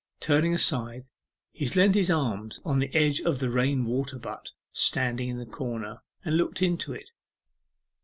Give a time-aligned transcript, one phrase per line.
[0.19, 1.05] Turning aside,
[1.51, 5.45] he leant his arms upon the edge of the rain water butt standing in the
[5.45, 7.11] corner, and looked into it.